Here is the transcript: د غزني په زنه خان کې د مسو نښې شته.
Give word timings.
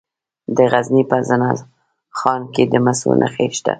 د 0.55 0.57
غزني 0.71 1.03
په 1.09 1.17
زنه 1.27 1.49
خان 2.17 2.41
کې 2.53 2.63
د 2.71 2.73
مسو 2.85 3.09
نښې 3.21 3.45
شته. 3.57 3.69